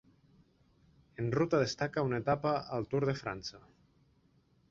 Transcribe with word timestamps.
En 1.23 1.27
ruta 1.35 1.59
destaca 1.65 2.05
una 2.09 2.21
etapa 2.25 2.55
al 2.79 2.89
Tour 2.95 3.05
de 3.11 3.17
França. 3.23 3.63